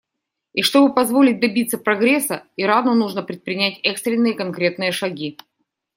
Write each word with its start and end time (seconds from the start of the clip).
И 0.55 0.63
чтобы 0.63 0.95
позволить 0.95 1.39
добиться 1.39 1.77
прогресса, 1.77 2.45
Ирану 2.57 2.95
нужно 2.95 3.21
предпринять 3.21 3.79
экстренные 3.83 4.33
конкретные 4.33 4.91
шаги. 4.91 5.37